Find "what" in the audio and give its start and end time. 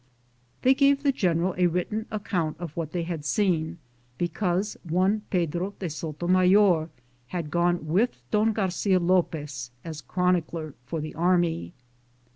2.75-2.91